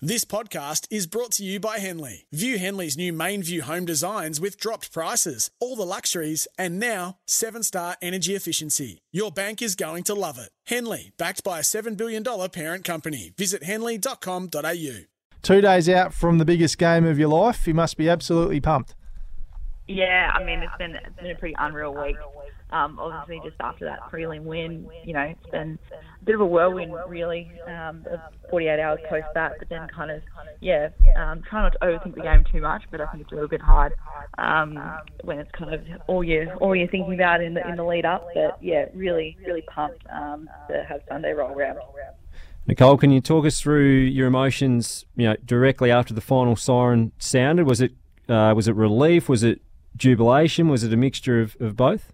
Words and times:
This 0.00 0.24
podcast 0.24 0.86
is 0.92 1.08
brought 1.08 1.32
to 1.32 1.44
you 1.44 1.58
by 1.58 1.80
Henley. 1.80 2.24
View 2.30 2.56
Henley's 2.56 2.96
new 2.96 3.12
main 3.12 3.42
view 3.42 3.62
home 3.62 3.84
designs 3.84 4.40
with 4.40 4.56
dropped 4.56 4.92
prices, 4.92 5.50
all 5.58 5.74
the 5.74 5.82
luxuries, 5.82 6.46
and 6.56 6.78
now 6.78 7.16
seven 7.26 7.64
star 7.64 7.96
energy 8.00 8.36
efficiency. 8.36 9.02
Your 9.10 9.32
bank 9.32 9.60
is 9.60 9.74
going 9.74 10.04
to 10.04 10.14
love 10.14 10.38
it. 10.38 10.50
Henley, 10.66 11.10
backed 11.18 11.42
by 11.42 11.58
a 11.58 11.62
$7 11.62 11.96
billion 11.96 12.22
parent 12.22 12.84
company. 12.84 13.32
Visit 13.36 13.64
henley.com.au. 13.64 14.98
Two 15.42 15.60
days 15.60 15.88
out 15.88 16.14
from 16.14 16.38
the 16.38 16.44
biggest 16.44 16.78
game 16.78 17.04
of 17.04 17.18
your 17.18 17.30
life, 17.30 17.66
you 17.66 17.74
must 17.74 17.96
be 17.96 18.08
absolutely 18.08 18.60
pumped. 18.60 18.94
Yeah, 19.88 20.30
I 20.34 20.44
mean, 20.44 20.60
it's 20.60 20.76
been, 20.78 20.96
it's 20.96 21.16
been 21.16 21.30
a 21.30 21.34
pretty 21.34 21.54
unreal 21.58 21.94
week. 21.94 22.16
Um, 22.70 22.98
obviously, 22.98 23.40
just 23.48 23.58
after 23.60 23.86
that 23.86 24.00
prelim 24.12 24.42
win, 24.42 24.86
you 25.02 25.14
know, 25.14 25.22
it's 25.22 25.50
been 25.50 25.78
a 25.90 26.24
bit 26.24 26.34
of 26.34 26.42
a 26.42 26.46
whirlwind, 26.46 26.94
really, 27.08 27.50
um, 27.66 28.04
of 28.10 28.20
48 28.50 28.78
hours 28.78 28.98
post 29.08 29.26
that, 29.34 29.54
but 29.58 29.70
then 29.70 29.88
kind 29.88 30.10
of, 30.10 30.22
yeah, 30.60 30.90
um, 31.16 31.42
try 31.48 31.62
not 31.62 31.72
to 31.72 31.78
overthink 31.78 32.14
the 32.14 32.20
game 32.20 32.44
too 32.52 32.60
much, 32.60 32.82
but 32.90 33.00
I 33.00 33.06
think 33.06 33.22
it's 33.22 33.32
a 33.32 33.34
little 33.34 33.48
bit 33.48 33.62
hard 33.62 33.94
um, 34.36 34.78
when 35.24 35.38
it's 35.38 35.50
kind 35.52 35.72
of 35.72 35.80
all 36.06 36.22
you 36.22 36.50
all 36.60 36.76
you're 36.76 36.88
thinking 36.88 37.14
about 37.14 37.42
in 37.42 37.54
the 37.54 37.66
in 37.66 37.76
the 37.76 37.84
lead 37.84 38.04
up. 38.04 38.28
But 38.34 38.58
yeah, 38.62 38.86
really, 38.92 39.38
really 39.46 39.62
pumped 39.62 40.04
um, 40.12 40.50
to 40.68 40.84
have 40.84 41.00
Sunday 41.08 41.32
roll 41.32 41.58
around. 41.58 41.78
Nicole, 42.66 42.98
can 42.98 43.10
you 43.10 43.22
talk 43.22 43.46
us 43.46 43.62
through 43.62 43.88
your 43.88 44.26
emotions? 44.26 45.06
You 45.16 45.28
know, 45.28 45.36
directly 45.42 45.90
after 45.90 46.12
the 46.12 46.20
final 46.20 46.54
siren 46.54 47.12
sounded, 47.18 47.66
was 47.66 47.80
it 47.80 47.92
uh, 48.28 48.52
was 48.54 48.68
it 48.68 48.74
relief? 48.74 49.30
Was 49.30 49.42
it 49.42 49.62
jubilation? 49.98 50.68
Was 50.68 50.84
it 50.84 50.92
a 50.92 50.96
mixture 50.96 51.40
of, 51.40 51.56
of 51.60 51.76
both? 51.76 52.12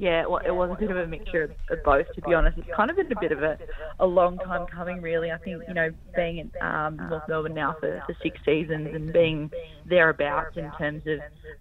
Yeah, 0.00 0.24
well, 0.24 0.40
it 0.42 0.50
was 0.50 0.70
a 0.74 0.80
bit 0.80 0.90
of 0.90 0.96
a 0.96 1.06
mixture 1.06 1.54
of, 1.68 1.78
both, 1.84 2.06
to 2.14 2.22
be 2.22 2.32
honest. 2.32 2.56
It's 2.56 2.66
kind 2.74 2.88
of 2.90 2.96
been 2.96 3.12
a 3.12 3.20
bit 3.20 3.32
of 3.32 3.42
a, 3.42 3.58
a 3.98 4.06
long 4.06 4.38
time 4.38 4.66
coming, 4.74 5.02
really. 5.02 5.30
I 5.30 5.36
think, 5.36 5.62
you 5.68 5.74
know, 5.74 5.90
being 6.16 6.38
in 6.38 6.50
um, 6.62 6.96
North 7.10 7.24
Melbourne 7.28 7.52
now 7.52 7.76
for, 7.78 8.02
for 8.06 8.16
six 8.22 8.40
seasons 8.46 8.88
and 8.94 9.12
being 9.12 9.50
thereabouts 9.86 10.56
in 10.56 10.70
terms 10.78 11.02
of, 11.06 11.18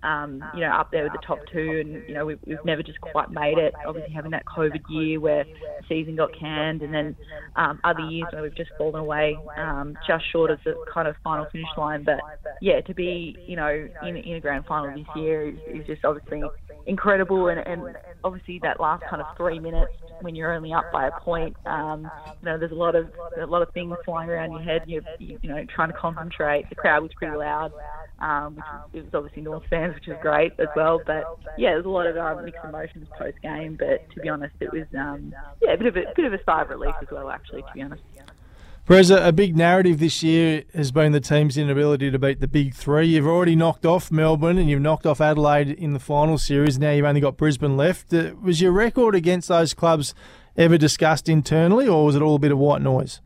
um, 0.08 0.42
you 0.54 0.62
know, 0.62 0.72
up 0.72 0.90
there 0.90 1.04
with 1.04 1.12
the 1.12 1.20
top 1.28 1.40
two. 1.52 1.82
And, 1.84 2.08
you 2.08 2.14
know, 2.14 2.26
we've, 2.26 2.40
we've 2.48 2.64
never 2.64 2.82
just 2.82 3.02
quite 3.02 3.30
made 3.30 3.58
it. 3.58 3.74
Obviously, 3.86 4.14
having 4.14 4.32
that 4.32 4.46
COVID 4.46 4.84
year 4.90 5.20
where 5.20 5.44
the 5.44 5.84
season 5.90 6.16
got 6.16 6.30
canned, 6.40 6.82
and 6.82 6.94
then 6.94 7.18
um, 7.58 7.82
other 7.84 8.06
years 8.06 8.30
where 8.32 8.44
we've 8.44 8.56
just 8.56 8.72
fallen 8.78 9.02
away 9.02 9.38
um, 9.58 9.98
just 10.08 10.24
short 10.32 10.50
of 10.50 10.60
the 10.64 10.76
kind 10.94 11.10
of 11.10 11.16
final 11.26 11.46
finish 11.52 11.68
line. 11.78 12.06
But, 12.06 12.22
yeah, 12.62 12.80
to 12.80 12.94
be, 12.94 13.36
you 13.46 13.58
know, 13.58 13.90
in, 14.02 14.16
in 14.16 14.36
a 14.36 14.40
grand 14.40 14.64
final 14.66 14.96
this 14.96 15.06
year 15.18 15.50
is, 15.50 15.58
is 15.68 15.86
just 15.88 16.06
obviously 16.06 16.42
incredible 16.86 17.48
and, 17.50 17.60
and 17.60 17.96
obviously 18.24 18.60
that 18.64 18.80
last 18.80 19.04
kind 19.10 19.22
of 19.22 19.28
three 19.38 19.60
minutes 19.60 19.92
when 20.22 20.36
you're 20.36 20.54
only 20.54 20.74
up 20.74 20.86
by 20.92 21.08
a 21.08 21.12
point, 21.12 21.56
um, 21.66 22.10
you 22.42 22.46
know, 22.46 22.58
there's 22.58 22.72
a 22.72 22.76
lot 22.76 22.96
of 22.96 23.10
a 23.40 23.46
lot 23.46 23.62
of 23.62 23.72
things 23.74 23.96
flying 24.06 24.30
around 24.30 24.52
your 24.52 24.62
head. 24.62 24.84
You're 24.86 25.04
you 25.20 25.38
know 25.44 25.64
trying 25.74 25.92
to 25.92 25.98
concentrate. 25.98 26.70
The 26.70 26.76
crowd 26.76 27.04
was 27.04 27.12
pretty 27.18 27.36
loud, 27.36 27.72
um, 28.20 28.56
which 28.56 28.66
was, 28.66 28.90
it 28.94 29.04
was 29.06 29.14
obviously 29.14 29.42
North 29.44 29.64
fans, 29.70 29.96
which 29.96 30.08
was 30.08 30.18
great 30.22 30.54
as 30.60 30.68
well. 30.76 31.02
But 31.06 31.24
yeah, 31.58 31.72
there's 31.72 31.86
a 31.86 31.90
lot 31.90 32.08
of 32.08 32.18
um, 32.18 32.46
mixed 32.46 32.64
emotions 32.64 33.08
post 33.18 33.42
game. 33.42 33.78
But 33.80 34.10
to 34.14 34.22
be 34.22 34.30
honest, 34.30 34.56
it 34.60 34.72
was 34.72 34.88
um, 34.98 35.34
yeah 35.62 35.74
a 35.74 35.78
bit 35.78 35.88
of 35.88 35.96
a 35.96 36.04
bit 36.16 36.26
of 36.26 36.34
a 36.34 36.44
sigh 36.46 36.62
of 36.62 36.70
relief 36.70 36.96
as 37.02 37.08
well. 37.12 37.30
Actually, 37.30 37.62
to 37.62 37.74
be 37.74 37.82
honest. 37.82 38.02
Whereas 38.90 39.12
a, 39.12 39.32
big 39.32 39.56
narrative 39.56 40.00
this 40.00 40.24
year 40.24 40.64
has 40.74 40.92
been 40.92 41.12
the 41.12 41.20
team's 41.20 41.60
inability 41.60 42.10
to 42.10 42.18
beat 42.18 42.40
the 42.40 42.48
big 42.48 42.74
three. 42.74 43.06
You've 43.06 43.28
already 43.28 43.56
knocked 43.56 43.86
off 43.86 44.12
Melbourne 44.12 44.58
and 44.58 44.68
you've 44.68 44.82
knocked 44.82 45.06
off 45.06 45.22
Adelaide 45.22 45.70
in 45.70 45.94
the 45.94 46.00
final 46.00 46.40
series. 46.40 46.80
Now 46.80 46.90
you've 46.90 47.06
only 47.06 47.22
got 47.22 47.38
Brisbane 47.38 47.78
left. 47.78 48.12
Uh, 48.12 48.32
was 48.42 48.62
your 48.62 48.72
record 48.72 49.14
against 49.14 49.50
those 49.50 49.76
clubs 49.76 50.16
ever 50.58 50.76
discussed 50.76 51.30
internally, 51.30 51.88
or 51.88 52.04
was 52.04 52.16
it 52.16 52.24
all 52.24 52.34
a 52.34 52.40
bit 52.40 52.52
of 52.52 52.58
white 52.58 52.82
noise? 52.82 53.22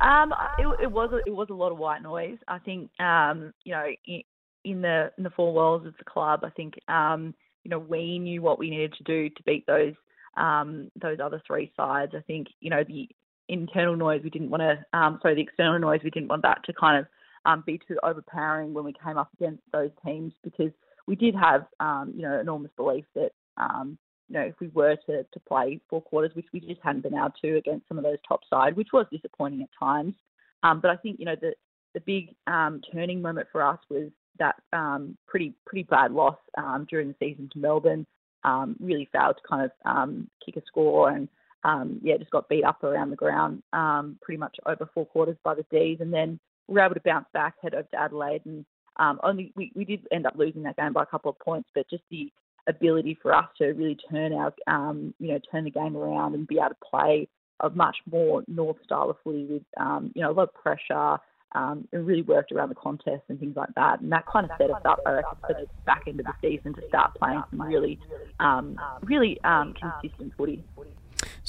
Um, 0.00 0.32
it, 0.58 0.84
it 0.84 0.90
was 0.90 1.10
it 1.26 1.34
was 1.34 1.48
a 1.50 1.54
lot 1.54 1.70
of 1.70 1.76
white 1.76 2.02
noise. 2.02 2.38
I 2.48 2.58
think 2.58 2.90
um, 2.98 3.52
you 3.64 3.74
know 3.74 3.84
in, 4.06 4.22
in 4.64 4.80
the 4.80 5.12
in 5.18 5.24
the 5.24 5.30
four 5.30 5.52
walls 5.52 5.86
of 5.86 5.92
the 5.98 6.04
club, 6.04 6.40
I 6.42 6.48
think 6.48 6.72
um, 6.88 7.34
you 7.64 7.70
know 7.70 7.78
we 7.78 8.18
knew 8.18 8.40
what 8.40 8.58
we 8.58 8.70
needed 8.70 8.94
to 8.94 9.04
do 9.04 9.28
to 9.28 9.42
beat 9.42 9.66
those 9.66 9.92
um, 10.38 10.90
those 10.96 11.18
other 11.22 11.42
three 11.46 11.70
sides. 11.76 12.12
I 12.16 12.22
think 12.22 12.46
you 12.60 12.70
know 12.70 12.82
the 12.82 13.06
internal 13.52 13.96
noise 13.96 14.20
we 14.22 14.30
didn't 14.30 14.50
want 14.50 14.62
to, 14.62 14.98
um, 14.98 15.18
sorry, 15.22 15.34
the 15.34 15.42
external 15.42 15.78
noise 15.78 16.00
we 16.02 16.10
didn't 16.10 16.28
want 16.28 16.42
that 16.42 16.64
to 16.64 16.72
kind 16.72 16.98
of 16.98 17.06
um, 17.46 17.62
be 17.66 17.80
too 17.86 17.98
overpowering 18.02 18.72
when 18.72 18.84
we 18.84 18.94
came 19.04 19.18
up 19.18 19.30
against 19.34 19.62
those 19.72 19.90
teams 20.04 20.32
because 20.42 20.72
we 21.06 21.16
did 21.16 21.34
have, 21.34 21.66
um, 21.80 22.12
you 22.14 22.22
know, 22.22 22.38
enormous 22.38 22.70
belief 22.76 23.04
that, 23.14 23.32
um, 23.56 23.98
you 24.28 24.34
know, 24.34 24.42
if 24.42 24.54
we 24.60 24.68
were 24.68 24.96
to, 25.06 25.24
to 25.24 25.40
play 25.48 25.80
four 25.88 26.02
quarters, 26.02 26.30
which 26.34 26.46
we 26.52 26.60
just 26.60 26.80
hadn't 26.82 27.02
been 27.02 27.14
able 27.14 27.32
to 27.42 27.56
against 27.56 27.88
some 27.88 27.98
of 27.98 28.04
those 28.04 28.18
top 28.26 28.40
side, 28.48 28.76
which 28.76 28.88
was 28.92 29.06
disappointing 29.10 29.62
at 29.62 29.68
times. 29.78 30.14
Um, 30.62 30.80
but 30.80 30.90
I 30.90 30.96
think, 30.96 31.18
you 31.18 31.24
know, 31.24 31.36
the, 31.40 31.54
the 31.94 32.00
big 32.00 32.34
um, 32.46 32.80
turning 32.92 33.20
moment 33.20 33.48
for 33.50 33.62
us 33.62 33.78
was 33.88 34.10
that 34.38 34.56
um, 34.72 35.16
pretty 35.26 35.54
pretty 35.66 35.82
bad 35.84 36.12
loss 36.12 36.36
um, 36.56 36.86
during 36.88 37.08
the 37.08 37.14
season 37.18 37.48
to 37.52 37.58
Melbourne. 37.58 38.06
Um, 38.42 38.76
really 38.80 39.06
failed 39.12 39.36
to 39.36 39.48
kind 39.48 39.64
of 39.64 39.70
um, 39.84 40.30
kick 40.44 40.56
a 40.56 40.62
score 40.66 41.10
and 41.10 41.28
um, 41.64 42.00
yeah, 42.02 42.16
just 42.16 42.30
got 42.30 42.48
beat 42.48 42.64
up 42.64 42.82
around 42.82 43.10
the 43.10 43.16
ground 43.16 43.62
um, 43.72 44.18
pretty 44.22 44.38
much 44.38 44.56
over 44.66 44.88
four 44.94 45.06
quarters 45.06 45.36
by 45.44 45.54
the 45.54 45.64
D's, 45.70 45.98
and 46.00 46.12
then 46.12 46.38
we 46.68 46.74
were 46.74 46.84
able 46.84 46.94
to 46.94 47.02
bounce 47.04 47.26
back, 47.32 47.54
head 47.62 47.74
over 47.74 47.88
to 47.90 48.00
Adelaide, 48.00 48.42
and 48.46 48.64
um, 48.96 49.20
only 49.22 49.52
we, 49.56 49.72
we 49.74 49.84
did 49.84 50.06
end 50.12 50.26
up 50.26 50.34
losing 50.36 50.62
that 50.62 50.76
game 50.76 50.92
by 50.92 51.02
a 51.02 51.06
couple 51.06 51.30
of 51.30 51.38
points, 51.38 51.68
but 51.74 51.88
just 51.90 52.02
the 52.10 52.30
ability 52.68 53.18
for 53.20 53.34
us 53.34 53.46
to 53.58 53.66
really 53.68 53.96
turn 54.10 54.32
our 54.32 54.54
um, 54.66 55.14
you 55.18 55.28
know 55.28 55.40
turn 55.50 55.64
the 55.64 55.70
game 55.70 55.96
around 55.96 56.34
and 56.34 56.46
be 56.46 56.56
able 56.56 56.68
to 56.68 56.76
play 56.88 57.28
a 57.60 57.70
much 57.70 57.96
more 58.10 58.42
North 58.48 58.76
style 58.84 59.10
of 59.10 59.16
footy 59.22 59.44
with 59.44 59.62
um, 59.78 60.12
you 60.14 60.22
know 60.22 60.30
a 60.30 60.32
lot 60.32 60.48
of 60.48 60.54
pressure. 60.54 61.18
Um, 61.52 61.88
and 61.92 62.06
really 62.06 62.22
worked 62.22 62.52
around 62.52 62.68
the 62.68 62.76
contest 62.76 63.24
and 63.28 63.40
things 63.40 63.56
like 63.56 63.74
that, 63.74 64.00
and 64.00 64.12
that 64.12 64.24
kind 64.24 64.48
of 64.48 64.52
set 64.56 64.70
us 64.70 64.82
up, 64.84 65.00
I 65.04 65.10
reckon, 65.10 65.36
for 65.40 65.54
the 65.54 65.66
back 65.84 66.02
end 66.06 66.20
of 66.20 66.26
the 66.26 66.32
season 66.40 66.74
to 66.74 66.82
start 66.86 67.16
playing 67.16 67.42
some 67.50 67.60
really, 67.60 67.98
um, 68.38 68.78
really 69.02 69.36
um, 69.42 69.74
consistent 69.74 70.32
footy. 70.36 70.62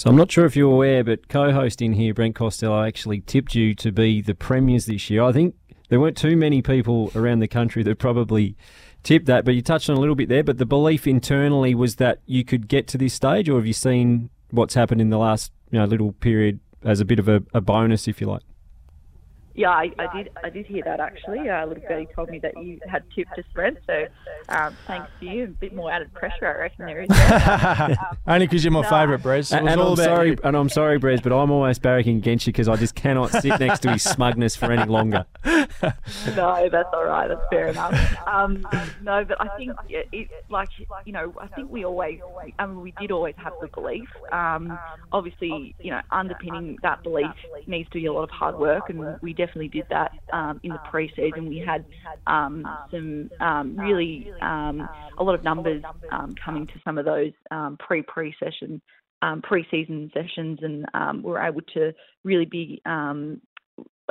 So 0.02 0.10
I'm 0.10 0.16
not 0.16 0.32
sure 0.32 0.46
if 0.46 0.56
you're 0.56 0.72
aware, 0.72 1.04
but 1.04 1.28
co-host 1.30 1.80
in 1.80 1.94
here, 1.94 2.12
Brent 2.12 2.34
Costello, 2.34 2.84
actually 2.84 3.22
tipped 3.22 3.54
you 3.54 3.76
to 3.76 3.92
be 3.92 4.20
the 4.20 4.34
premiers 4.34 4.88
this 4.88 5.12
year. 5.12 5.22
I 5.22 5.32
think 5.32 5.54
there 5.90 6.00
weren't 6.00 6.18
too 6.18 6.36
many 6.36 6.64
people 6.64 7.12
around 7.14 7.38
the 7.38 7.48
country 7.48 7.84
that 7.84 8.00
probably 8.00 8.56
tipped 9.04 9.28
that, 9.28 9.46
but 9.46 9.54
you 9.54 9.62
touched 9.62 9.92
on 9.92 9.98
a 9.98 10.00
little 10.00 10.16
bit 10.16 10.28
there. 10.28 10.44
But 10.44 10.58
the 10.58 10.66
belief 10.66 11.06
internally 11.06 11.76
was 11.76 11.98
that 11.98 12.18
you 12.26 12.44
could 12.44 12.68
get 12.68 12.88
to 12.88 12.98
this 12.98 13.14
stage, 13.14 13.48
or 13.48 13.58
have 13.58 13.68
you 13.68 13.74
seen 13.74 14.32
what's 14.50 14.74
happened 14.74 15.02
in 15.02 15.12
the 15.12 15.20
last 15.20 15.52
you 15.70 15.78
know 15.78 15.86
little 15.86 16.14
period 16.14 16.62
as 16.84 17.00
a 17.00 17.06
bit 17.06 17.20
of 17.20 17.30
a, 17.30 17.44
a 17.54 17.62
bonus, 17.62 18.08
if 18.08 18.20
you 18.20 18.26
like? 18.26 18.42
Yeah, 19.54 19.70
I, 19.70 19.92
I, 20.00 20.16
did. 20.16 20.30
I 20.44 20.50
did 20.50 20.66
hear 20.66 20.84
that 20.86 21.00
actually. 21.00 21.50
Uh, 21.50 21.66
little 21.66 21.84
Betty 21.88 22.08
told 22.16 22.30
me 22.30 22.40
that 22.40 22.54
you 22.64 22.80
had 22.90 23.04
tipped 23.14 23.36
to 23.36 23.44
spread, 23.50 23.78
so 23.86 24.06
um, 24.50 24.76
thanks 24.88 25.10
to 25.20 25.26
you. 25.26 25.44
A 25.44 25.48
bit 25.48 25.74
more 25.74 25.92
added 25.92 26.14
pressure, 26.14 26.48
I 26.48 26.62
reckon 26.62 26.86
there 26.86 27.02
is. 27.02 27.10
There. 27.10 27.98
um, 28.00 28.18
Only 28.28 28.48
because 28.48 28.64
you're 28.64 28.72
my 28.72 28.82
no. 28.82 28.90
favourite, 28.90 29.22
Brez. 29.22 29.56
And, 29.56 29.68
and 29.68 29.82
I'm 29.82 29.96
sorry, 29.98 30.30
you. 30.32 30.38
and 30.44 30.56
I'm 30.56 30.70
sorry, 30.70 31.00
Brez, 31.00 31.22
but 31.22 31.34
I'm 31.34 31.52
almost 31.52 31.82
barracking 31.82 32.18
against 32.18 32.48
you 32.48 32.54
because 32.54 32.70
I 32.70 32.78
just 32.78 32.96
cannot 32.96 33.32
sit 33.32 33.60
next 33.60 33.82
to 33.82 33.92
his 33.92 34.04
smugness 34.04 34.56
for 34.56 34.72
any 34.72 34.90
longer. 34.90 35.26
no, 35.46 36.70
that's 36.72 36.90
all 36.94 37.06
right. 37.06 37.28
That's 37.28 37.42
fair 37.50 37.68
enough. 37.68 37.94
Um, 38.28 38.66
no, 39.02 39.26
but 39.26 39.42
I 39.42 39.50
think 39.58 39.74
it, 39.90 40.08
it, 40.12 40.30
like 40.50 40.70
you 41.06 41.12
know, 41.12 41.34
I 41.40 41.48
think 41.48 41.70
we 41.70 41.84
always, 41.84 42.20
I 42.58 42.66
mean, 42.66 42.82
we 42.82 42.94
did 43.00 43.12
always 43.12 43.36
have 43.38 43.54
the 43.60 43.68
belief. 43.68 44.08
Um, 44.32 44.78
obviously, 45.12 45.76
you 45.80 45.92
know, 45.92 46.02
underpinning 46.12 46.78
that 46.84 47.04
belief 47.04 47.32
needs 47.68 47.90
to 47.90 48.00
be 48.00 48.06
a 48.06 48.14
lot 48.14 48.24
of 48.24 48.30
hard 48.30 48.58
work, 48.58 48.90
and 48.90 49.20
we 49.22 49.34
definitely 49.46 49.70
did 49.70 49.86
that 49.90 50.12
um, 50.32 50.60
in 50.64 50.72
the 50.72 50.80
pre-season. 50.90 51.48
We 51.48 51.60
had 51.60 51.86
um, 52.28 52.66
some 52.92 53.30
um, 53.40 53.78
really 53.78 54.32
um, 54.42 54.88
a 55.18 55.24
lot 55.24 55.36
of 55.36 55.44
numbers 55.44 55.84
um, 56.12 56.36
coming 56.44 56.68
to 56.68 56.74
some 56.86 56.98
of 56.98 57.06
those 57.06 57.32
um, 57.50 57.78
pre-pre 57.80 58.36
session, 58.40 58.82
pre-season 59.44 60.12
sessions, 60.14 60.60
and 60.62 60.86
we 61.24 61.32
were 61.32 61.42
able 61.42 61.62
to 61.74 61.94
really 62.24 62.46
be 62.46 62.82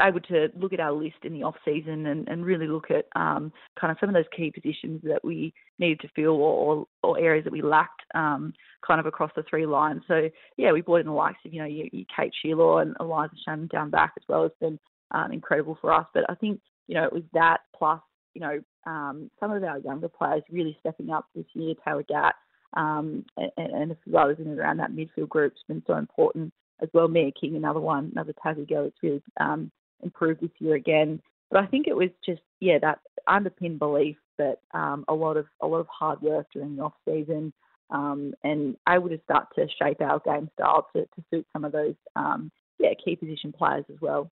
able 0.00 0.20
to 0.20 0.48
look 0.56 0.72
at 0.72 0.80
our 0.80 0.92
list 0.92 1.16
in 1.24 1.32
the 1.32 1.42
off 1.42 1.56
season 1.64 2.06
and, 2.06 2.28
and 2.28 2.44
really 2.44 2.66
look 2.66 2.90
at 2.90 3.06
um, 3.20 3.52
kind 3.78 3.90
of 3.90 3.98
some 4.00 4.08
of 4.08 4.14
those 4.14 4.24
key 4.34 4.50
positions 4.50 5.00
that 5.04 5.20
we 5.24 5.52
needed 5.78 6.00
to 6.00 6.08
fill 6.14 6.40
or, 6.40 6.86
or, 7.02 7.18
areas 7.18 7.44
that 7.44 7.52
we 7.52 7.62
lacked 7.62 8.02
um, 8.14 8.52
kind 8.86 9.00
of 9.00 9.06
across 9.06 9.30
the 9.36 9.42
three 9.48 9.66
lines. 9.66 10.02
So 10.08 10.28
yeah, 10.56 10.72
we 10.72 10.80
brought 10.80 11.00
in 11.00 11.06
the 11.06 11.12
likes 11.12 11.38
of 11.44 11.52
you 11.52 11.60
know 11.60 11.66
your, 11.66 11.86
your 11.92 12.06
Kate 12.16 12.32
Shierlaw 12.44 12.82
and 12.82 12.96
Eliza 13.00 13.34
Shannon 13.44 13.68
down 13.68 13.90
back 13.90 14.12
as 14.16 14.24
well 14.28 14.42
has 14.42 14.52
been 14.60 14.78
um, 15.10 15.32
incredible 15.32 15.78
for 15.80 15.92
us. 15.92 16.06
But 16.14 16.24
I 16.28 16.34
think 16.34 16.60
you 16.86 16.94
know 16.94 17.04
it 17.04 17.12
was 17.12 17.22
that 17.32 17.58
plus 17.76 18.00
you 18.34 18.40
know 18.40 18.60
um, 18.86 19.30
some 19.38 19.52
of 19.52 19.62
our 19.64 19.78
younger 19.78 20.08
players 20.08 20.42
really 20.50 20.76
stepping 20.80 21.10
up 21.10 21.26
this 21.34 21.46
year. 21.54 21.74
Taylor 21.84 22.04
Gatt 22.04 22.34
um, 22.74 23.24
and, 23.36 23.50
and 23.56 23.92
a 23.92 23.96
few 24.04 24.16
others 24.16 24.38
in 24.38 24.48
and 24.48 24.58
around 24.58 24.78
that 24.78 24.92
midfield 24.92 25.28
group's 25.28 25.60
been 25.68 25.82
so 25.86 25.96
important 25.96 26.52
as 26.82 26.88
well. 26.92 27.08
Mia 27.08 27.30
King, 27.38 27.56
another 27.56 27.80
one, 27.80 28.10
another 28.12 28.34
Tassie 28.44 28.68
girl 28.68 28.84
that's 28.84 29.02
really 29.02 29.22
um, 29.38 29.70
improved 30.02 30.40
this 30.40 30.50
year 30.58 30.74
again. 30.74 31.20
But 31.50 31.62
I 31.62 31.66
think 31.66 31.86
it 31.88 31.96
was 31.96 32.10
just 32.24 32.42
yeah 32.60 32.78
that 32.80 33.00
underpinned 33.26 33.78
belief 33.78 34.16
that 34.38 34.58
um, 34.72 35.04
a 35.08 35.14
lot 35.14 35.36
of 35.36 35.46
a 35.60 35.66
lot 35.66 35.78
of 35.80 35.88
hard 35.88 36.20
work 36.22 36.46
during 36.52 36.76
the 36.76 36.82
off 36.82 36.94
season 37.06 37.52
um, 37.90 38.34
and 38.44 38.76
able 38.88 39.08
to 39.08 39.20
start 39.24 39.48
to 39.56 39.66
shape 39.80 40.00
our 40.00 40.20
game 40.20 40.48
style 40.54 40.86
to, 40.94 41.02
to 41.02 41.24
suit 41.30 41.46
some 41.52 41.64
of 41.64 41.72
those 41.72 41.94
um, 42.16 42.50
yeah 42.78 42.90
key 43.04 43.16
position 43.16 43.52
players 43.52 43.84
as 43.90 44.00
well. 44.00 44.30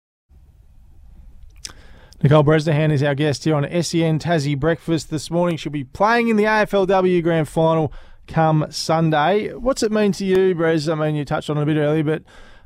Nicole 2.23 2.45
Bresnehan 2.45 2.91
is 2.93 3.03
our 3.03 3.15
guest 3.15 3.45
here 3.45 3.55
on 3.55 3.65
SEN 3.65 4.19
Tassie 4.19 4.59
Breakfast 4.59 5.11
this 5.11 5.31
morning. 5.31 5.57
She'll 5.57 5.73
be 5.73 5.85
playing 5.85 6.29
in 6.29 6.37
the 6.37 6.45
AFLW 6.45 7.23
Grand 7.23 7.49
Final 7.49 7.93
come 8.27 8.67
Sunday. 8.71 9.53
What's 9.53 9.83
it 9.83 9.93
mean 9.93 10.13
to 10.13 10.25
you, 10.25 10.55
Brez? 10.55 10.91
I 10.91 10.95
mean, 10.95 11.17
you 11.17 11.25
touched 11.25 11.51
on 11.51 11.59
it 11.59 11.63
a 11.63 11.67
bit 11.67 11.77
earlier, 11.77 12.05
but 12.05 12.23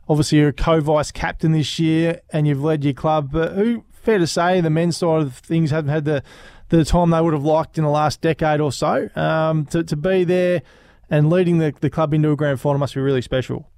obviously 0.08 0.38
you're 0.38 0.50
a 0.50 0.52
co-vice 0.52 1.10
captain 1.10 1.52
this 1.52 1.78
year 1.80 2.20
and 2.30 2.46
you've 2.46 2.62
led 2.62 2.84
your 2.84 2.92
club. 2.92 3.30
But 3.32 3.54
who, 3.54 3.84
fair 3.90 4.18
to 4.18 4.26
say, 4.26 4.60
the 4.60 4.70
men's 4.70 4.98
side 4.98 5.22
of 5.22 5.34
things 5.38 5.70
haven't 5.70 5.90
had 5.90 6.04
the, 6.04 6.22
the 6.68 6.84
time 6.84 7.10
they 7.10 7.20
would 7.20 7.32
have 7.32 7.42
liked 7.42 7.78
in 7.78 7.84
the 7.84 7.90
last 7.90 8.20
decade 8.20 8.60
or 8.60 8.70
so. 8.70 9.08
Um, 9.16 9.64
to, 9.66 9.82
to 9.82 9.96
be 9.96 10.22
there 10.24 10.62
and 11.10 11.30
leading 11.30 11.58
the, 11.58 11.74
the 11.80 11.90
club 11.90 12.14
into 12.14 12.30
a 12.30 12.36
grand 12.36 12.60
final 12.60 12.78
must 12.78 12.94
be 12.94 13.00
really 13.00 13.22
special. 13.22 13.68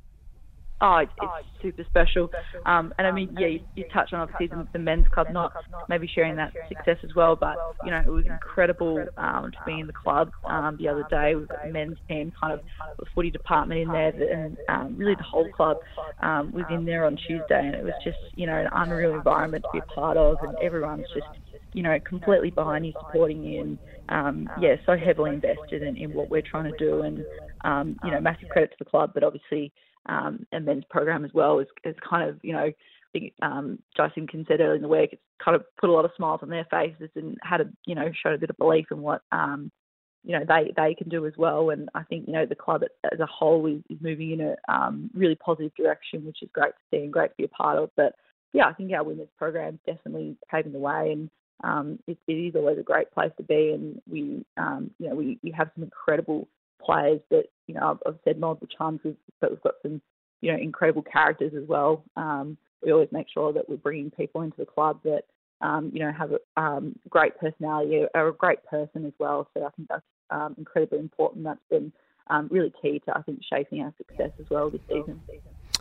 Oh, 0.82 0.96
it's, 0.96 1.12
it's 1.20 1.62
super 1.62 1.84
special. 1.90 2.30
Um, 2.64 2.94
and 2.96 3.06
I 3.06 3.10
mean, 3.10 3.36
yeah, 3.38 3.48
you, 3.48 3.60
you 3.74 3.84
touched 3.92 4.14
on 4.14 4.20
obviously 4.20 4.46
the, 4.46 4.66
the, 4.72 4.78
men's 4.78 5.06
club 5.12 5.26
not 5.30 5.52
maybe 5.90 6.10
sharing 6.12 6.36
that 6.36 6.52
success 6.68 6.96
as 7.04 7.14
well, 7.14 7.36
but 7.36 7.56
you 7.84 7.90
know, 7.90 7.98
it 7.98 8.08
was 8.08 8.24
incredible 8.24 9.04
um, 9.18 9.50
to 9.50 9.58
be 9.66 9.78
in 9.78 9.86
the 9.86 9.92
club 9.92 10.30
um, 10.48 10.78
the 10.78 10.88
other 10.88 11.04
day 11.10 11.34
with 11.34 11.48
the 11.48 11.70
men's 11.70 11.98
team, 12.08 12.32
kind 12.40 12.54
of 12.54 12.60
the 12.98 13.04
footy 13.14 13.30
department 13.30 13.80
in 13.80 13.88
there, 13.88 14.08
and 14.08 14.56
um, 14.70 14.96
really 14.96 15.14
the 15.14 15.22
whole 15.22 15.48
club 15.50 15.76
um, 16.20 16.50
was 16.52 16.64
in 16.70 16.86
there 16.86 17.04
on 17.04 17.16
Tuesday, 17.16 17.60
and 17.60 17.74
it 17.74 17.84
was 17.84 17.94
just 18.02 18.18
you 18.34 18.46
know 18.46 18.56
an 18.56 18.68
unreal 18.72 19.14
environment 19.14 19.62
to 19.64 19.68
be 19.72 19.78
a 19.80 19.94
part 19.94 20.16
of, 20.16 20.38
and 20.42 20.56
everyone's 20.62 21.06
just 21.12 21.26
you 21.74 21.82
know 21.82 21.98
completely 22.08 22.50
behind 22.50 22.86
you, 22.86 22.92
supporting 23.06 23.44
you, 23.44 23.60
and 23.60 23.78
um, 24.08 24.48
yeah, 24.60 24.76
so 24.86 24.96
heavily 24.96 25.30
invested 25.30 25.82
in, 25.82 25.96
in 25.96 26.12
what 26.14 26.30
we're 26.30 26.42
trying 26.42 26.70
to 26.70 26.78
do, 26.78 27.02
and 27.02 27.24
you 28.04 28.10
know, 28.10 28.20
massive 28.20 28.48
credit 28.48 28.70
to 28.70 28.76
the 28.78 28.90
club, 28.90 29.12
but 29.14 29.24
obviously 29.24 29.72
um, 30.06 30.46
and 30.52 30.64
men's 30.64 30.84
program 30.90 31.24
as 31.24 31.30
well 31.34 31.58
is, 31.58 31.68
is 31.84 31.96
kind 32.08 32.28
of, 32.28 32.38
you 32.42 32.52
know, 32.52 32.70
I 32.70 32.74
think 33.12 33.32
um, 33.42 33.78
Jason 33.96 34.28
said 34.46 34.60
earlier 34.60 34.76
in 34.76 34.82
the 34.82 34.88
week, 34.88 35.10
it's 35.12 35.22
kind 35.44 35.56
of 35.56 35.64
put 35.80 35.90
a 35.90 35.92
lot 35.92 36.04
of 36.04 36.12
smiles 36.16 36.40
on 36.42 36.48
their 36.48 36.66
faces 36.70 37.10
and 37.16 37.36
had 37.42 37.60
a, 37.60 37.64
you 37.86 37.94
know, 37.94 38.10
showed 38.22 38.34
a 38.34 38.38
bit 38.38 38.50
of 38.50 38.56
belief 38.56 38.86
in 38.90 39.02
what, 39.02 39.22
um, 39.32 39.70
you 40.22 40.38
know, 40.38 40.44
they, 40.46 40.72
they 40.76 40.94
can 40.94 41.08
do 41.08 41.26
as 41.26 41.32
well. 41.36 41.70
And 41.70 41.88
I 41.94 42.02
think, 42.04 42.26
you 42.26 42.32
know, 42.32 42.46
the 42.46 42.54
club 42.54 42.82
as 43.12 43.20
a 43.20 43.26
whole 43.26 43.66
is, 43.66 43.82
is 43.90 43.98
moving 44.00 44.32
in 44.32 44.40
a 44.40 44.72
um, 44.72 45.10
really 45.14 45.34
positive 45.34 45.74
direction, 45.74 46.24
which 46.24 46.42
is 46.42 46.50
great 46.52 46.68
to 46.70 46.82
see 46.90 47.02
and 47.02 47.12
great 47.12 47.30
to 47.30 47.36
be 47.36 47.44
a 47.44 47.48
part 47.48 47.78
of. 47.78 47.90
But 47.96 48.14
yeah, 48.52 48.66
I 48.66 48.74
think 48.74 48.92
our 48.92 49.04
women's 49.04 49.28
program 49.38 49.74
is 49.74 49.94
definitely 49.94 50.36
paving 50.50 50.72
the 50.72 50.78
way 50.78 51.12
and 51.12 51.30
um, 51.62 51.98
it, 52.06 52.16
it 52.26 52.32
is 52.32 52.54
always 52.54 52.78
a 52.78 52.82
great 52.82 53.10
place 53.12 53.32
to 53.36 53.42
be. 53.42 53.72
And 53.74 54.00
we, 54.08 54.44
um, 54.56 54.90
you 54.98 55.08
know, 55.08 55.14
we, 55.14 55.38
we 55.42 55.50
have 55.50 55.70
some 55.74 55.84
incredible 55.84 56.48
players 56.84 57.20
that 57.30 57.44
you 57.66 57.74
know 57.74 57.90
I've, 57.90 57.98
I've 58.06 58.20
said 58.24 58.38
multiple 58.38 58.68
times, 58.76 59.00
we've, 59.04 59.16
but 59.40 59.50
we've 59.50 59.62
got 59.62 59.74
some 59.82 60.00
you 60.40 60.52
know 60.52 60.58
incredible 60.58 61.02
characters 61.02 61.52
as 61.56 61.68
well. 61.68 62.04
Um, 62.16 62.56
we 62.82 62.92
always 62.92 63.08
make 63.12 63.26
sure 63.32 63.52
that 63.52 63.68
we're 63.68 63.76
bringing 63.76 64.10
people 64.10 64.42
into 64.42 64.56
the 64.58 64.66
club 64.66 65.00
that 65.04 65.22
um, 65.60 65.90
you 65.92 66.00
know 66.00 66.12
have 66.12 66.32
a 66.32 66.60
um, 66.60 66.96
great 67.08 67.38
personality, 67.38 68.02
are 68.14 68.28
a 68.28 68.32
great 68.32 68.64
person 68.66 69.04
as 69.06 69.12
well. 69.18 69.48
So 69.54 69.64
I 69.64 69.70
think 69.70 69.88
that's 69.88 70.02
um, 70.30 70.54
incredibly 70.58 70.98
important. 70.98 71.44
That's 71.44 71.60
been 71.70 71.92
um, 72.28 72.48
really 72.50 72.72
key 72.80 73.00
to 73.06 73.16
I 73.16 73.22
think 73.22 73.40
shaping 73.50 73.82
our 73.82 73.92
success 73.98 74.30
as 74.38 74.46
well 74.50 74.70
this 74.70 74.80
season. 74.88 75.20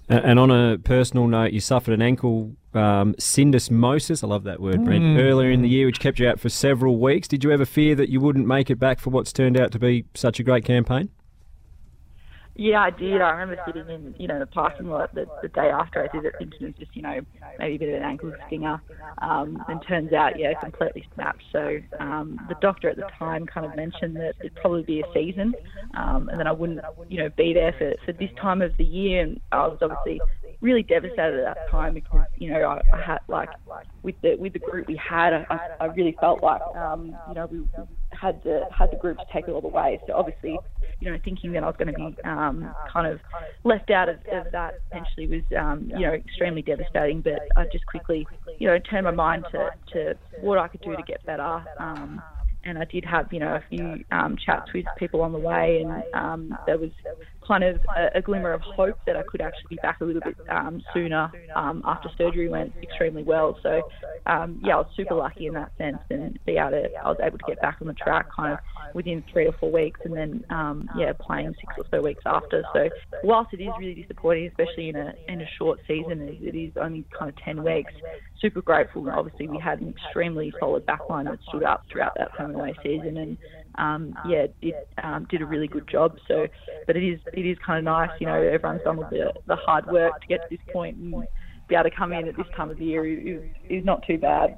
And 0.09 0.39
on 0.39 0.49
a 0.49 0.79
personal 0.79 1.27
note, 1.27 1.53
you 1.53 1.59
suffered 1.59 1.93
an 1.93 2.01
ankle 2.01 2.55
um, 2.73 3.13
syndesmosis. 3.19 4.23
I 4.23 4.27
love 4.27 4.43
that 4.43 4.59
word, 4.59 4.83
Brent. 4.83 5.03
Mm. 5.03 5.19
Earlier 5.19 5.51
in 5.51 5.61
the 5.61 5.69
year, 5.69 5.85
which 5.85 5.99
kept 5.99 6.19
you 6.19 6.27
out 6.27 6.39
for 6.39 6.49
several 6.49 6.97
weeks. 6.97 7.27
Did 7.27 7.43
you 7.43 7.51
ever 7.51 7.65
fear 7.65 7.93
that 7.93 8.09
you 8.09 8.19
wouldn't 8.19 8.47
make 8.47 8.71
it 8.71 8.79
back 8.79 8.99
for 8.99 9.11
what's 9.11 9.31
turned 9.31 9.57
out 9.57 9.71
to 9.71 9.79
be 9.79 10.05
such 10.15 10.39
a 10.39 10.43
great 10.43 10.65
campaign? 10.65 11.09
Yeah, 12.59 12.81
I 12.81 12.89
did. 12.89 13.21
I 13.21 13.29
remember 13.29 13.57
sitting 13.65 13.89
in, 13.89 14.13
you 14.19 14.27
know, 14.27 14.37
the 14.37 14.45
parking 14.45 14.89
lot 14.89 15.15
the, 15.15 15.25
the 15.41 15.47
day 15.47 15.69
after 15.69 16.03
I 16.03 16.13
did 16.13 16.25
it, 16.25 16.33
thinking 16.37 16.63
it 16.63 16.65
was 16.65 16.75
just, 16.77 16.93
you 16.93 17.01
know, 17.01 17.21
maybe 17.57 17.75
a 17.75 17.79
bit 17.79 17.89
of 17.89 17.95
an 17.95 18.03
ankle 18.03 18.33
stinger. 18.47 18.81
Um, 19.21 19.63
and 19.69 19.81
turns 19.87 20.11
out, 20.11 20.37
yeah, 20.37 20.59
completely 20.59 21.07
snapped. 21.15 21.41
So 21.53 21.77
um, 22.01 22.37
the 22.49 22.55
doctor 22.61 22.89
at 22.89 22.97
the 22.97 23.07
time 23.17 23.45
kind 23.45 23.65
of 23.65 23.77
mentioned 23.77 24.17
that 24.17 24.33
it'd 24.41 24.55
probably 24.55 24.83
be 24.83 24.99
a 24.99 25.03
season, 25.13 25.53
um, 25.95 26.27
and 26.27 26.37
then 26.37 26.47
I 26.47 26.51
wouldn't, 26.51 26.81
you 27.07 27.19
know, 27.19 27.29
be 27.37 27.53
there 27.53 27.73
for, 27.77 27.93
for 28.05 28.11
this 28.11 28.29
time 28.41 28.61
of 28.61 28.75
the 28.77 28.83
year. 28.83 29.23
And 29.23 29.39
I 29.53 29.65
was 29.65 29.77
obviously 29.81 30.19
really 30.61 30.83
devastated 30.83 31.39
at 31.39 31.55
that 31.55 31.71
time 31.71 31.93
because, 31.93 32.25
you 32.37 32.51
know, 32.51 32.61
I, 32.63 32.81
I 32.95 33.01
had 33.01 33.19
like 33.27 33.49
with 34.03 34.15
the 34.21 34.35
with 34.35 34.53
the 34.53 34.59
group 34.59 34.87
we 34.87 34.97
had, 34.97 35.33
I, 35.33 35.59
I 35.79 35.85
really 35.85 36.15
felt 36.19 36.43
like, 36.43 36.61
um, 36.75 37.15
you 37.27 37.35
know, 37.35 37.47
we 37.51 37.61
had 38.11 38.41
the 38.43 38.63
had 38.77 38.91
the 38.91 38.97
group 38.97 39.17
to 39.17 39.23
take 39.31 39.47
it 39.47 39.51
all 39.51 39.61
the 39.61 39.67
way. 39.67 39.99
So 40.07 40.13
obviously, 40.15 40.57
you 40.99 41.11
know, 41.11 41.17
thinking 41.23 41.53
that 41.53 41.63
I 41.63 41.67
was 41.67 41.75
going 41.77 41.93
to 41.93 41.93
be 41.93 42.15
um, 42.23 42.73
kind 42.91 43.07
of 43.07 43.19
left 43.63 43.89
out 43.89 44.09
of, 44.09 44.17
of 44.31 44.51
that 44.51 44.73
potentially 44.89 45.27
was, 45.27 45.43
um, 45.57 45.89
you 45.95 46.05
know, 46.05 46.13
extremely 46.13 46.61
devastating. 46.61 47.21
But 47.21 47.39
I 47.55 47.65
just 47.71 47.85
quickly, 47.85 48.27
you 48.59 48.67
know, 48.67 48.77
turned 48.79 49.05
my 49.05 49.11
mind 49.11 49.45
to, 49.51 49.69
to 49.93 50.19
what 50.41 50.57
I 50.57 50.67
could 50.67 50.81
do 50.81 50.95
to 50.95 51.03
get 51.03 51.25
better. 51.25 51.63
Um, 51.79 52.21
and 52.65 52.77
I 52.77 52.83
did 52.85 53.05
have, 53.05 53.31
you 53.31 53.39
know, 53.39 53.55
a 53.55 53.63
few 53.69 54.03
um, 54.11 54.35
chats 54.45 54.73
with 54.73 54.85
people 54.97 55.21
on 55.21 55.31
the 55.31 55.39
way, 55.39 55.81
and 55.81 56.03
um, 56.13 56.57
there 56.65 56.77
was 56.77 56.91
kind 57.49 57.63
of 57.63 57.77
a, 57.97 58.19
a, 58.19 58.21
glimmer 58.21 58.53
of 58.53 58.61
hope 58.61 58.97
that 59.07 59.17
I 59.17 59.23
could 59.23 59.41
actually 59.41 59.69
be 59.71 59.79
back 59.81 60.01
a 60.01 60.05
little 60.05 60.21
bit 60.21 60.35
um, 60.49 60.83
sooner 60.93 61.31
um, 61.55 61.81
after 61.83 62.07
surgery 62.15 62.47
went 62.47 62.73
extremely 62.81 63.23
well. 63.23 63.57
So, 63.63 63.81
um, 64.27 64.61
yeah, 64.63 64.75
I 64.75 64.77
was 64.77 64.87
super 64.95 65.15
lucky 65.15 65.47
in 65.47 65.55
that 65.55 65.71
sense, 65.79 65.97
and 66.11 66.37
be 66.45 66.57
able 66.57 66.71
to, 66.71 66.83
I 67.03 67.09
was 67.09 67.17
able 67.23 67.39
to 67.39 67.43
get 67.47 67.59
back 67.59 67.77
on 67.81 67.87
the 67.87 67.93
track 67.93 68.27
kind 68.33 68.53
of 68.53 68.59
within 68.93 69.23
three 69.33 69.47
or 69.47 69.53
four 69.59 69.71
weeks, 69.71 69.99
and 70.05 70.15
then, 70.15 70.43
um, 70.51 70.87
yeah, 70.95 71.11
playing 71.19 71.55
six 71.59 71.73
or 71.77 71.85
so 71.89 72.01
weeks 72.01 72.21
after. 72.25 72.63
So, 72.73 72.89
whilst 73.23 73.51
it 73.53 73.61
is 73.61 73.69
really 73.79 73.95
disappointing, 73.95 74.47
especially 74.47 74.89
in 74.89 74.95
a 74.95 75.13
in 75.27 75.41
a 75.41 75.47
short 75.57 75.79
season, 75.87 76.37
it 76.41 76.55
is 76.55 76.71
only 76.79 77.03
kind 77.17 77.29
of 77.29 77.35
ten 77.43 77.63
weeks. 77.63 77.91
Super 78.39 78.61
grateful. 78.61 79.09
Obviously, 79.09 79.47
we 79.47 79.59
had 79.59 79.81
an 79.81 79.89
extremely 79.89 80.53
solid 80.59 80.85
backline 80.85 81.25
that 81.25 81.39
stood 81.49 81.63
up 81.63 81.83
throughout 81.91 82.13
that 82.17 82.31
home 82.31 82.51
and 82.51 82.59
away 82.59 82.75
season, 82.83 83.17
and 83.17 83.37
um, 83.79 84.13
yeah, 84.27 84.47
did 84.61 84.75
um, 85.01 85.25
did 85.29 85.41
a 85.41 85.45
really 85.45 85.67
good 85.67 85.87
job. 85.87 86.17
So, 86.27 86.47
but 86.85 86.95
it 86.97 87.03
is 87.03 87.19
it 87.33 87.45
is 87.45 87.57
kind 87.65 87.79
of 87.79 87.85
nice, 87.85 88.11
you 88.19 88.27
know, 88.27 88.41
everyone's 88.41 88.83
done 88.83 88.97
all 88.97 89.09
the 89.09 89.33
the 89.47 89.55
hard 89.55 89.87
work 89.87 90.21
to 90.21 90.27
get 90.27 90.49
to 90.49 90.57
this 90.57 90.65
point 90.73 90.97
and 90.97 91.23
be 91.67 91.75
able 91.75 91.89
to 91.89 91.95
come 91.95 92.11
in 92.13 92.27
at 92.27 92.35
this 92.35 92.47
time 92.55 92.69
of 92.69 92.77
the 92.77 92.85
year 92.85 93.05
is 93.05 93.41
is 93.69 93.85
not 93.85 94.05
too 94.05 94.17
bad. 94.17 94.57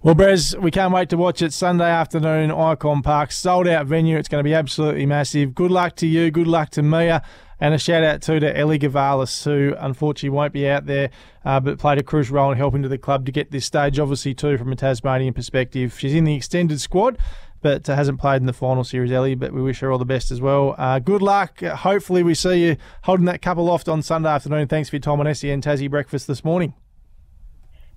Well, 0.00 0.14
Brez, 0.14 0.56
we 0.56 0.70
can't 0.70 0.94
wait 0.94 1.08
to 1.08 1.16
watch 1.16 1.42
it 1.42 1.52
Sunday 1.52 1.90
afternoon, 1.90 2.50
Ikon 2.50 3.02
Park, 3.02 3.32
sold 3.32 3.66
out 3.66 3.86
venue. 3.86 4.16
It's 4.16 4.28
going 4.28 4.38
to 4.38 4.48
be 4.48 4.54
absolutely 4.54 5.06
massive. 5.06 5.56
Good 5.56 5.72
luck 5.72 5.96
to 5.96 6.06
you. 6.06 6.30
Good 6.30 6.46
luck 6.46 6.70
to 6.70 6.84
Mia. 6.84 7.20
And 7.60 7.74
a 7.74 7.78
shout 7.78 8.04
out 8.04 8.22
too 8.22 8.38
to 8.38 8.56
Ellie 8.56 8.78
Gavalis, 8.78 9.42
who 9.42 9.74
unfortunately 9.76 10.28
won't 10.28 10.52
be 10.52 10.68
out 10.68 10.86
there, 10.86 11.10
uh, 11.44 11.58
but 11.58 11.80
played 11.80 11.98
a 11.98 12.04
crucial 12.04 12.36
role 12.36 12.52
in 12.52 12.56
helping 12.56 12.82
to 12.82 12.88
the 12.88 12.98
club 12.98 13.26
to 13.26 13.32
get 13.32 13.50
this 13.50 13.64
stage, 13.66 13.98
obviously, 13.98 14.34
too, 14.34 14.56
from 14.56 14.70
a 14.70 14.76
Tasmanian 14.76 15.34
perspective. 15.34 15.98
She's 15.98 16.14
in 16.14 16.22
the 16.22 16.36
extended 16.36 16.80
squad 16.80 17.18
but 17.60 17.88
uh, 17.88 17.94
hasn't 17.94 18.20
played 18.20 18.40
in 18.40 18.46
the 18.46 18.52
final 18.52 18.84
series, 18.84 19.12
Ellie. 19.12 19.34
But 19.34 19.52
we 19.52 19.62
wish 19.62 19.80
her 19.80 19.90
all 19.90 19.98
the 19.98 20.04
best 20.04 20.30
as 20.30 20.40
well. 20.40 20.74
Uh, 20.78 20.98
good 20.98 21.22
luck. 21.22 21.60
Hopefully, 21.60 22.22
we 22.22 22.34
see 22.34 22.66
you 22.66 22.76
holding 23.02 23.26
that 23.26 23.42
cup 23.42 23.58
aloft 23.58 23.88
on 23.88 24.02
Sunday 24.02 24.28
afternoon. 24.28 24.68
Thanks 24.68 24.88
for 24.88 24.96
your 24.96 25.00
time 25.00 25.20
on 25.20 25.34
SEN 25.34 25.60
Tassie 25.60 25.90
Breakfast 25.90 26.26
this 26.26 26.44
morning. 26.44 26.74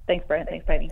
Thanks, 0.08 0.26
Brent. 0.28 0.50
Thanks, 0.50 0.66
Painey. 0.66 0.90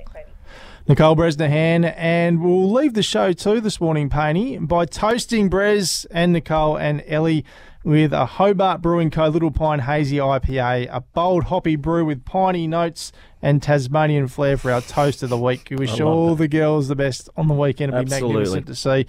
Nicole 0.88 1.16
Bresnehan, 1.16 1.94
and 1.98 2.42
we'll 2.42 2.72
leave 2.72 2.96
the 2.96 3.04
show 3.04 3.32
too 3.32 3.62
this 3.62 3.80
morning, 3.80 4.10
Painey, 4.10 4.66
by 4.66 4.86
toasting 4.86 5.48
Brez 5.48 6.08
and 6.10 6.34
Nicole 6.34 6.78
and 6.78 7.04
Ellie 7.06 7.46
with 7.90 8.14
a 8.14 8.24
Hobart 8.24 8.84
Brewing 8.84 9.10
Co. 9.10 9.30
Little 9.30 9.50
Pine 9.50 9.80
Hazy 9.80 10.18
IPA, 10.18 10.90
a 10.92 11.02
bold 11.02 11.46
hoppy 11.46 11.76
brew 11.76 12.06
with 12.06 12.24
piney 12.24 12.68
notes 12.68 13.12
and 13.42 13.64
Tasmanian 13.64 14.28
flair 14.28 14.58
for 14.58 14.72
our 14.72 14.82
toast 14.82 15.24
of 15.24 15.30
the 15.32 15.38
week. 15.38 15.70
We 15.72 15.76
wish 15.78 16.00
all 16.00 16.36
that. 16.36 16.44
the 16.44 16.48
girls 16.48 16.88
the 16.88 16.96
best 16.96 17.30
on 17.36 17.48
the 17.48 17.56
weekend. 17.56 17.90
It'll 17.90 18.02
Absolutely. 18.02 18.30
be 18.30 18.34
magnificent 18.36 18.68
to 18.68 18.76
see. 18.76 19.06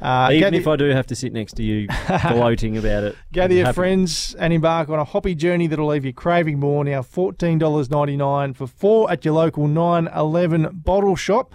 Uh, 0.00 0.30
Even 0.32 0.54
if 0.54 0.68
I 0.68 0.76
do 0.76 0.90
have 0.90 1.08
to 1.08 1.16
sit 1.16 1.32
next 1.32 1.54
to 1.54 1.64
you 1.64 1.88
gloating 2.28 2.78
about 2.78 3.02
it. 3.02 3.16
Gather 3.32 3.52
your 3.54 3.66
happy. 3.66 3.74
friends 3.74 4.36
and 4.38 4.52
embark 4.52 4.88
on 4.90 5.00
a 5.00 5.04
hoppy 5.04 5.34
journey 5.34 5.66
that'll 5.66 5.88
leave 5.88 6.04
you 6.04 6.12
craving 6.12 6.60
more. 6.60 6.84
Now, 6.84 7.02
$14.99 7.02 8.54
for 8.54 8.68
four 8.68 9.10
at 9.10 9.24
your 9.24 9.34
local 9.34 9.66
911 9.66 10.68
bottle 10.84 11.16
shop. 11.16 11.52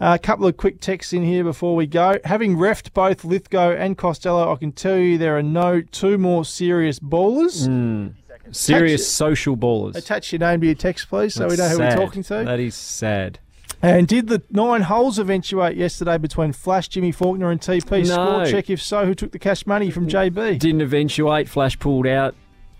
Uh, 0.00 0.14
a 0.14 0.18
couple 0.18 0.46
of 0.46 0.56
quick 0.56 0.80
texts 0.80 1.12
in 1.12 1.22
here 1.22 1.44
before 1.44 1.76
we 1.76 1.86
go. 1.86 2.18
Having 2.24 2.56
refed 2.56 2.94
both 2.94 3.22
Lithgow 3.22 3.72
and 3.72 3.98
Costello, 3.98 4.50
I 4.50 4.56
can 4.56 4.72
tell 4.72 4.96
you 4.96 5.18
there 5.18 5.36
are 5.36 5.42
no 5.42 5.82
two 5.82 6.16
more 6.16 6.44
serious 6.44 6.98
ballers. 6.98 7.68
Mm. 7.68 8.14
Serious 8.50 9.06
social 9.06 9.56
ballers. 9.56 9.94
Attach 9.96 10.32
your 10.32 10.38
name 10.40 10.60
to 10.62 10.66
your 10.66 10.74
text, 10.74 11.08
please, 11.08 11.34
so 11.34 11.40
That's 11.40 11.52
we 11.52 11.56
know 11.58 11.68
who 11.68 11.76
sad. 11.76 11.98
we're 11.98 12.04
talking 12.06 12.22
to. 12.24 12.44
That 12.44 12.58
is 12.58 12.74
sad. 12.74 13.38
And 13.82 14.08
did 14.08 14.28
the 14.28 14.42
nine 14.50 14.82
holes 14.82 15.18
eventuate 15.18 15.76
yesterday 15.76 16.18
between 16.18 16.52
Flash, 16.52 16.88
Jimmy 16.88 17.12
Faulkner, 17.12 17.50
and 17.50 17.60
TP? 17.60 18.06
No. 18.08 18.14
Score 18.14 18.46
check 18.46 18.70
if 18.70 18.82
so. 18.82 19.06
Who 19.06 19.14
took 19.14 19.32
the 19.32 19.38
cash 19.38 19.66
money 19.66 19.90
from 19.90 20.08
JB? 20.08 20.58
Didn't 20.58 20.80
eventuate. 20.80 21.48
Flash 21.48 21.78
pulled 21.78 22.06
out. 22.06 22.34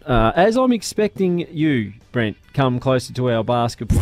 Uh, 0.05 0.33
as 0.35 0.57
I'm 0.57 0.73
expecting 0.73 1.47
you, 1.55 1.93
Brent, 2.13 2.37
come 2.55 2.81
closer 2.81 3.13
to 3.13 3.31
our 3.31 3.45
basketball 3.45 4.01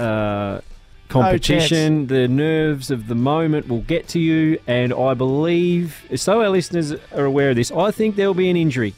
uh, 0.00 0.60
competition. 1.08 1.94
Oh, 1.94 2.00
no 2.00 2.06
the 2.22 2.28
nerves 2.28 2.90
of 2.90 3.08
the 3.08 3.14
moment 3.14 3.68
will 3.68 3.82
get 3.82 4.08
to 4.08 4.18
you, 4.18 4.58
and 4.66 4.92
I 4.92 5.14
believe, 5.14 6.04
so 6.16 6.40
our 6.42 6.48
listeners 6.48 6.92
are 7.14 7.24
aware 7.24 7.50
of 7.50 7.56
this, 7.56 7.70
I 7.70 7.90
think 7.90 8.16
there 8.16 8.26
will 8.26 8.34
be 8.34 8.50
an 8.50 8.56
injury 8.56 8.94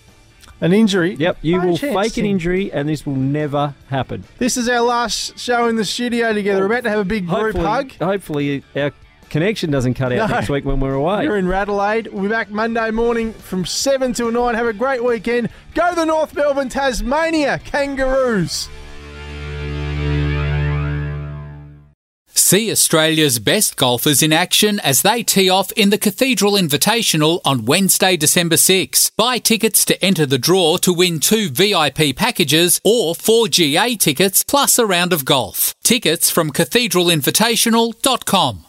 An 0.60 0.72
injury? 0.72 1.14
Yep, 1.14 1.38
you 1.42 1.58
No 1.58 1.66
will 1.68 1.76
chance, 1.78 1.94
fake 1.94 2.16
an 2.18 2.26
injury, 2.28 2.72
and 2.72 2.88
this 2.88 3.06
will 3.06 3.14
never 3.14 3.74
happen. 3.90 4.24
This 4.38 4.56
is 4.56 4.68
our 4.68 4.80
last 4.80 5.38
show 5.38 5.68
in 5.68 5.76
the 5.76 5.84
studio 5.84 6.32
together. 6.32 6.60
We're 6.60 6.66
about 6.66 6.82
to 6.84 6.90
have 6.90 6.98
a 6.98 7.04
big 7.04 7.26
group 7.28 7.54
hopefully, 7.54 7.64
hug. 7.64 7.92
hopefully 8.00 8.64
our 8.74 8.90
connection 9.30 9.70
doesn't 9.70 9.94
cut 9.94 10.10
out 10.12 10.28
No. 10.30 10.36
next 10.36 10.48
week 10.48 10.64
when 10.64 10.80
we're 10.80 10.94
away. 10.94 11.22
You're 11.24 11.36
in 11.36 11.46
Radelaide. 11.46 12.08
We'll 12.08 12.22
be 12.24 12.28
back 12.28 12.50
Monday 12.50 12.90
morning 12.90 13.32
from 13.34 13.66
7 13.66 14.12
till 14.14 14.32
9. 14.32 14.54
Have 14.54 14.66
a 14.66 14.72
great 14.72 15.04
weekend. 15.04 15.48
Go 15.74 15.90
to 15.90 15.94
the 15.94 16.06
North 16.06 16.34
Melbourne 16.34 16.70
Tasmania 16.70 17.60
Kangaroos. 17.64 18.68
See 22.48 22.70
Australia's 22.70 23.38
best 23.40 23.76
golfers 23.76 24.22
in 24.22 24.32
action 24.32 24.80
as 24.80 25.02
they 25.02 25.22
tee 25.22 25.50
off 25.50 25.70
in 25.72 25.90
the 25.90 25.98
Cathedral 25.98 26.54
Invitational 26.54 27.42
on 27.44 27.66
Wednesday, 27.66 28.16
December 28.16 28.56
6. 28.56 29.10
Buy 29.18 29.36
tickets 29.36 29.84
to 29.84 30.02
enter 30.02 30.24
the 30.24 30.38
draw 30.38 30.78
to 30.78 30.94
win 30.94 31.20
two 31.20 31.50
VIP 31.50 32.16
packages 32.16 32.80
or 32.84 33.14
four 33.14 33.48
GA 33.48 33.96
tickets 33.96 34.44
plus 34.44 34.78
a 34.78 34.86
round 34.86 35.12
of 35.12 35.26
golf. 35.26 35.74
Tickets 35.84 36.30
from 36.30 36.50
cathedralinvitational.com. 36.50 38.67